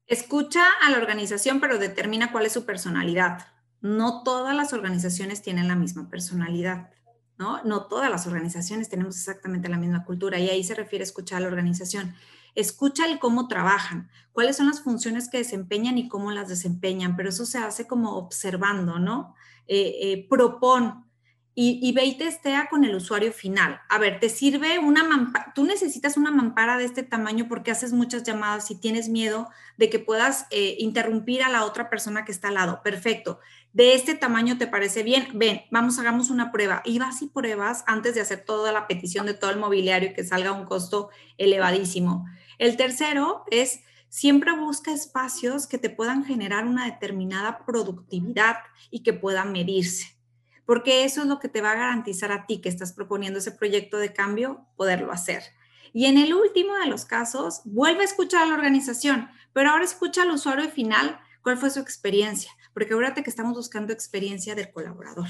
[0.07, 3.47] Escucha a la organización, pero determina cuál es su personalidad.
[3.81, 6.91] No todas las organizaciones tienen la misma personalidad,
[7.39, 7.63] ¿no?
[7.65, 11.39] No todas las organizaciones tenemos exactamente la misma cultura y ahí se refiere a escuchar
[11.39, 12.15] a la organización.
[12.55, 17.29] Escucha el cómo trabajan, cuáles son las funciones que desempeñan y cómo las desempeñan, pero
[17.29, 19.35] eso se hace como observando, ¿no?
[19.67, 21.11] Eh, eh, propon,
[21.63, 23.81] y, ve y testea con el usuario final.
[23.91, 27.93] A ver, te sirve una mampara, tú necesitas una mampara de este tamaño porque haces
[27.93, 32.33] muchas llamadas y tienes miedo de que puedas eh, interrumpir a la otra persona que
[32.33, 32.81] está al lado.
[32.83, 33.41] Perfecto.
[33.73, 35.29] De este tamaño te parece bien.
[35.35, 36.83] Ven, vamos, hagamos una prueba.
[36.85, 40.25] Y vas y pruebas antes de hacer toda la petición de todo el mobiliario que
[40.25, 42.27] salga un costo elevadísimo.
[42.61, 48.59] El tercero es siempre busca espacios que te puedan generar una determinada productividad
[48.91, 50.21] y que puedan medirse
[50.71, 53.51] porque eso es lo que te va a garantizar a ti que estás proponiendo ese
[53.51, 55.43] proyecto de cambio, poderlo hacer.
[55.93, 59.83] Y en el último de los casos, vuelve a escuchar a la organización, pero ahora
[59.83, 64.71] escucha al usuario final cuál fue su experiencia, porque acuérdate que estamos buscando experiencia del
[64.71, 65.27] colaborador.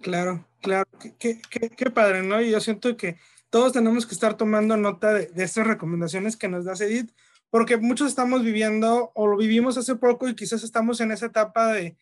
[0.00, 2.40] Claro, claro, qué, qué, padre, ¿no?
[2.40, 3.18] Y yo siento que
[3.54, 7.12] todos tenemos que estar tomando nota de, de estas recomendaciones que nos da Edith,
[7.50, 11.72] porque muchos estamos viviendo o lo vivimos hace poco y quizás estamos en esa etapa
[11.72, 11.96] de,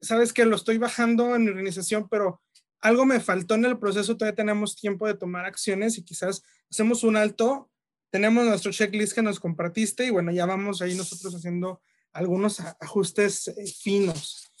[0.00, 2.40] sabes que lo estoy bajando en mi organización, pero
[2.80, 7.02] algo me faltó en el proceso, todavía tenemos tiempo de tomar acciones y quizás hacemos
[7.02, 7.68] un alto,
[8.10, 13.48] tenemos nuestro checklist que nos compartiste y bueno, ya vamos ahí nosotros haciendo algunos ajustes
[13.48, 14.52] eh, finos.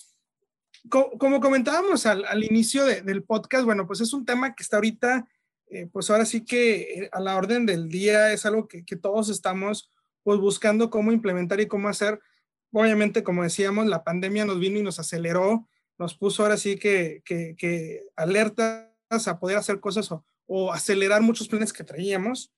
[0.88, 5.28] Como, comentábamos al, inicio del podcast, bueno, pues es un tema que está ahorita,
[5.70, 9.28] eh, pues ahora sí que eh, a la orden del día es algo que, todos
[9.28, 9.90] estamos
[10.22, 12.20] pues buscando cómo implementar y cómo hacer
[12.72, 17.22] obviamente, como decíamos, la pandemia nos vino y nos aceleró, nos puso ahora sí que,
[17.24, 18.88] que, alertas
[19.26, 20.10] a poder hacer cosas
[20.46, 22.52] o, acelerar muchos planes que traíamos.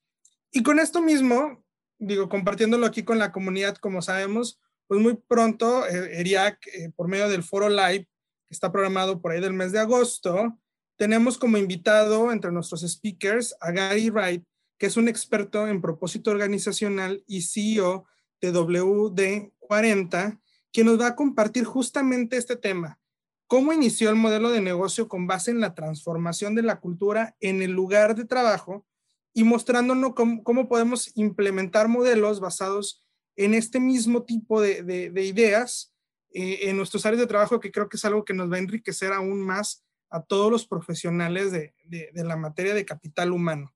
[0.51, 1.63] Y con esto mismo,
[1.97, 7.07] digo, compartiéndolo aquí con la comunidad, como sabemos, pues muy pronto eh, ERIAC, eh, por
[7.07, 8.07] medio del foro live,
[8.47, 10.57] que está programado por ahí del mes de agosto,
[11.01, 14.43] tenemos como invitado entre nuestros speakers a Gary Wright,
[14.77, 18.05] que es un experto en propósito organizacional y CEO
[18.39, 20.39] de WD 40,
[20.71, 22.99] que nos va a compartir justamente este tema.
[23.47, 27.63] ¿Cómo inició el modelo de negocio con base en la transformación de la cultura en
[27.63, 28.85] el lugar de trabajo
[29.33, 33.03] y mostrándonos cómo, podemos implementar modelos basados
[33.35, 35.95] en este mismo tipo de, ideas
[36.31, 38.59] eh, en nuestros áreas de trabajo, que creo que es algo que nos va a
[38.59, 41.73] enriquecer aún más a todos los profesionales de,
[42.13, 43.73] la materia de capital humano.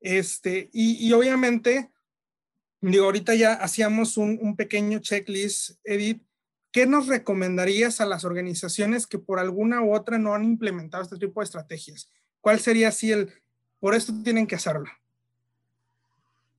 [0.00, 1.90] Este, y, y obviamente,
[2.80, 6.22] Digo, ahorita ya hacíamos un, pequeño checklist, Edith.
[6.70, 11.16] ¿Qué nos recomendarías a las organizaciones que por alguna u otra no han implementado este
[11.16, 12.10] tipo de estrategias?
[12.40, 13.32] ¿Cuál sería así el,
[13.80, 14.86] por esto tienen que hacerlo?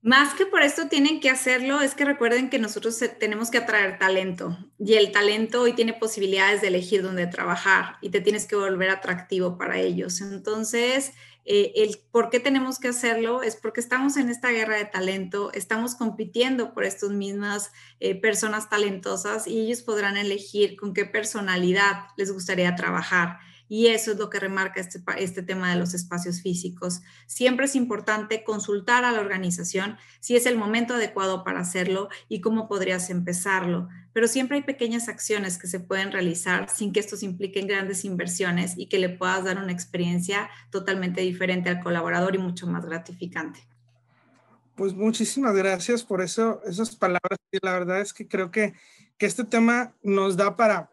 [0.08, 3.98] Más que por esto tienen que hacerlo, es que recuerden que nosotros tenemos que atraer
[3.98, 8.56] talento y el talento hoy tiene posibilidades de elegir dónde trabajar y te tienes que
[8.56, 10.22] volver atractivo para ellos.
[10.22, 11.12] Entonces,
[11.44, 15.52] eh, el por qué tenemos que hacerlo es porque estamos en esta guerra de talento,
[15.52, 22.06] estamos compitiendo por estas mismas eh, personas talentosas y ellos podrán elegir con qué personalidad
[22.16, 23.40] les gustaría trabajar.
[23.68, 27.02] Y eso es lo que remarca este, este tema de los espacios físicos.
[27.26, 32.40] Siempre es importante consultar a la organización si es el momento adecuado para hacerlo y
[32.40, 33.88] cómo podrías empezarlo.
[34.12, 38.74] Pero siempre hay pequeñas acciones que se pueden realizar sin que estos impliquen grandes inversiones
[38.76, 43.60] y que le puedas dar una experiencia totalmente diferente al colaborador y mucho más gratificante.
[44.74, 47.38] Pues muchísimas gracias por eso, esas palabras.
[47.62, 48.74] La verdad es que creo que,
[49.18, 50.92] que este tema nos da para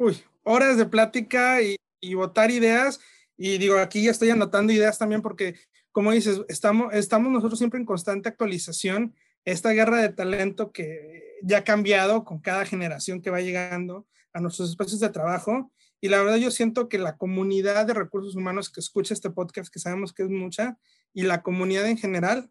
[0.00, 3.00] uy, horas de plática y, y votar ideas.
[3.36, 5.54] Y digo, aquí ya estoy anotando ideas también porque,
[5.92, 9.14] como dices, estamos, estamos nosotros siempre en constante actualización.
[9.44, 14.40] esta guerra de talento que ya ha cambiado con cada generación que va llegando a
[14.40, 15.72] nuestros espacios de trabajo.
[16.00, 19.72] Y la verdad yo siento que la comunidad de recursos humanos que escucha este podcast,
[19.72, 20.78] que sabemos que es mucha,
[21.12, 22.50] y la comunidad en general,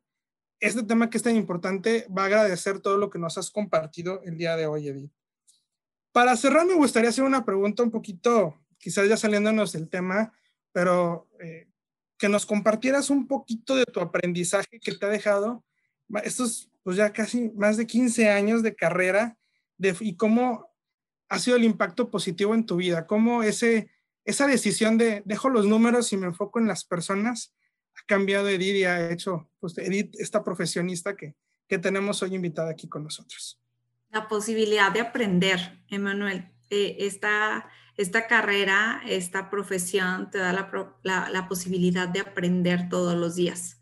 [0.60, 4.22] este tema que es tan importante va a agradecer todo lo que nos has compartido
[4.24, 5.12] el día de hoy, Edith.
[6.12, 10.34] Para cerrar, me gustaría hacer una pregunta un poquito, quizás ya saliéndonos del tema,
[10.72, 11.70] pero eh,
[12.18, 15.64] que nos compartieras un poquito de tu aprendizaje que te ha dejado
[16.24, 19.38] estos, pues ya casi más de 15 años de carrera
[19.78, 20.74] de, y cómo
[21.30, 23.92] ha sido el impacto positivo en tu vida, cómo ese,
[24.26, 27.54] esa decisión de dejo los números y me enfoco en las personas
[27.96, 31.36] ha cambiado Edith y ha hecho, pues Edith, esta profesionista que,
[31.68, 33.60] que tenemos hoy invitada aquí con nosotros.
[34.10, 36.52] La posibilidad de aprender, Emanuel.
[36.70, 36.98] Eh,
[38.00, 43.82] esta carrera, esta profesión te da la, posibilidad de aprender todos los días,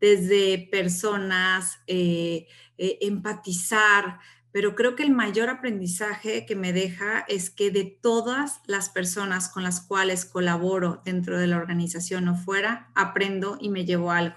[0.00, 2.46] desde personas, eh,
[2.78, 4.20] eh, empatizar,
[4.52, 9.48] pero creo que el mayor aprendizaje que me deja es que de todas las personas
[9.48, 14.36] con las cuales colaboro dentro de la organización o fuera, aprendo y me llevo algo.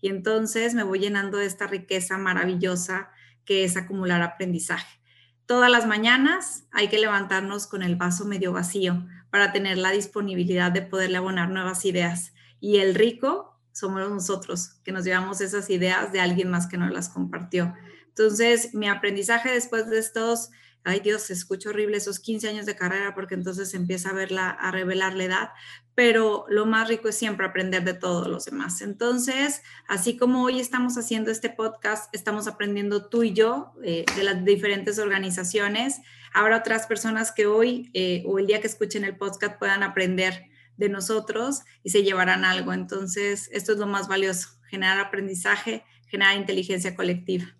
[0.00, 3.10] Y entonces me voy llenando de esta riqueza maravillosa
[3.44, 5.01] que es acumular aprendizaje.
[5.46, 10.70] Todas las mañanas hay que levantarnos con el vaso medio vacío para tener la disponibilidad
[10.70, 12.32] de poderle abonar nuevas ideas.
[12.60, 16.92] Y el rico somos nosotros, que nos llevamos esas ideas de alguien más que nos
[16.92, 17.74] las compartió.
[18.08, 20.50] Entonces, mi aprendizaje después de estos
[20.84, 21.34] ay Dios, se
[21.68, 25.50] horrible esos 15 años de carrera porque entonces empieza a verla, a revelar la edad,
[25.94, 28.80] pero lo más rico es siempre aprender de todos los demás.
[28.80, 34.24] Entonces, así como hoy estamos haciendo este podcast, estamos aprendiendo tú y yo eh, de
[34.24, 36.00] las diferentes organizaciones.
[36.32, 40.46] Habrá otras personas que hoy eh, o el día que escuchen el podcast puedan aprender
[40.76, 42.72] de nosotros y se llevarán algo.
[42.72, 47.54] Entonces, esto es lo más valioso, generar aprendizaje, generar inteligencia colectiva.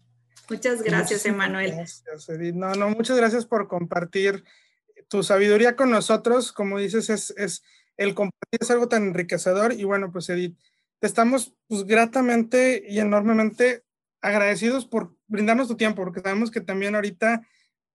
[0.53, 1.73] Muchas gracias, Emanuel.
[1.73, 2.55] Gracias, Edith.
[2.55, 4.45] No, no, muchas gracias por compartir
[5.09, 6.53] tu sabiduría con nosotros.
[6.53, 7.63] Como dices, es, es
[7.97, 9.73] el compartir es algo tan enriquecedor.
[9.73, 10.59] Y bueno, pues Edith,
[11.01, 13.83] te estamos pues, gratamente y enormemente
[14.21, 17.47] agradecidos por brindarnos tu tiempo, porque sabemos que también ahorita,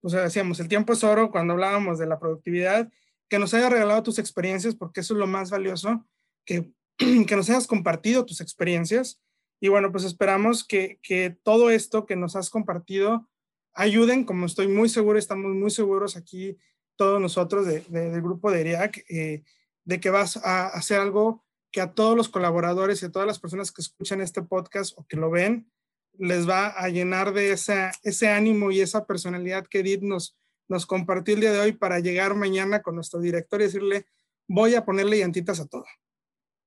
[0.01, 2.89] pues decíamos, el tiempo es oro cuando hablábamos de la productividad,
[3.30, 6.05] que nos hayas regalado tus experiencias, porque eso es lo más valioso,
[6.43, 9.22] que, que nos hayas compartido tus experiencias
[9.60, 10.99] y bueno, pues esperamos que,
[11.43, 13.28] todo esto que nos has compartido
[13.74, 16.58] ayuden, como estoy muy seguro, estamos muy seguros aquí
[16.95, 19.43] todos nosotros del grupo de ERIAC, eh,
[19.84, 23.39] de que vas a hacer algo que a todos los colaboradores y a todas las
[23.39, 25.72] personas que escuchan este podcast o que lo ven,
[26.18, 30.36] les va a llenar de esa, ese ánimo y esa personalidad que Edith nos,
[30.68, 34.08] nos compartió el día de hoy para llegar mañana con nuestro director y decirle,
[34.47, 35.86] voy a ponerle llantitas a todo.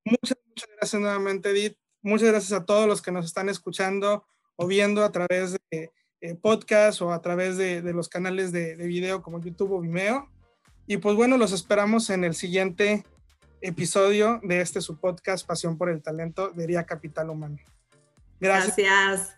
[0.05, 1.77] Muchas, muchas gracias nuevamente, Edith.
[2.01, 4.25] Muchas gracias a todos los que nos están escuchando
[4.55, 5.91] o viendo a través de
[6.21, 10.29] eh, podcast o a través de, los canales de, video como YouTube o Vimeo.
[10.87, 13.03] Y pues bueno, los esperamos en el siguiente
[13.61, 17.57] episodio de este su podcast Pasión por el Talento de Capital Humano.
[18.39, 19.37] Gracias.